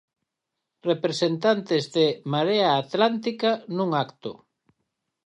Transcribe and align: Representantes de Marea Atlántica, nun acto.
Representantes 0.89 1.83
de 1.95 2.05
Marea 2.33 2.69
Atlántica, 2.83 3.51
nun 3.75 3.89
acto. 4.05 4.31